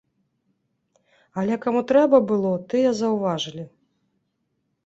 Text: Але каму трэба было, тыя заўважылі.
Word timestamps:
Але 1.41 1.59
каму 1.65 1.81
трэба 1.91 2.17
было, 2.31 2.51
тыя 2.73 2.95
заўважылі. 3.01 3.63